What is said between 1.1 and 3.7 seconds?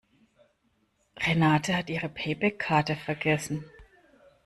Renate hat ihre Payback-Karte vergessen.